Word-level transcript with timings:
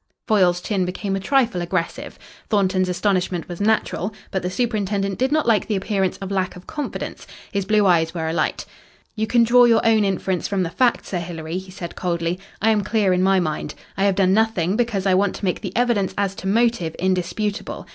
Foyle's 0.25 0.61
chin 0.61 0.83
became 0.83 1.15
a 1.15 1.19
trifle 1.19 1.61
aggressive. 1.61 2.17
Thornton's 2.49 2.89
astonishment 2.89 3.47
was 3.47 3.61
natural, 3.61 4.11
but 4.31 4.41
the 4.41 4.49
superintendent 4.49 5.19
did 5.19 5.31
not 5.31 5.45
like 5.47 5.67
the 5.67 5.75
appearance 5.75 6.17
of 6.17 6.31
lack 6.31 6.55
of 6.55 6.65
confidence. 6.65 7.27
His 7.51 7.65
blue 7.65 7.85
eyes 7.85 8.11
were 8.11 8.27
alight. 8.27 8.65
"You 9.15 9.27
can 9.27 9.43
draw 9.43 9.65
your 9.65 9.85
own 9.85 10.03
inference 10.03 10.47
from 10.47 10.63
the 10.63 10.71
facts, 10.71 11.09
Sir 11.09 11.19
Hilary," 11.19 11.59
he 11.59 11.69
said 11.69 11.95
coldly. 11.95 12.39
"I 12.63 12.71
am 12.71 12.83
clear 12.83 13.13
in 13.13 13.21
my 13.21 13.39
mind. 13.39 13.75
I 13.95 14.05
have 14.05 14.15
done 14.15 14.33
nothing, 14.33 14.75
because 14.75 15.05
I 15.05 15.13
want 15.13 15.35
to 15.35 15.45
make 15.45 15.61
the 15.61 15.75
evidence 15.77 16.15
as 16.17 16.33
to 16.37 16.47
motive 16.47 16.95
indisputable. 16.95 17.87